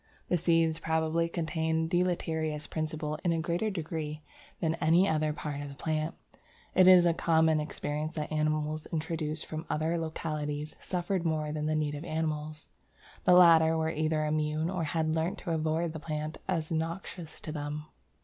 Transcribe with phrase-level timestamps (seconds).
[0.29, 4.23] The seeds probably contain the deleterious principle in a greater degree
[4.59, 6.15] than any other part of the plant.
[6.73, 11.75] It was a common experience that animals introduced from other localities suffered more than the
[11.75, 12.67] native animals.
[13.25, 17.51] The latter were either immune or had learnt to avoid the plant as noxious to
[17.51, 17.85] them."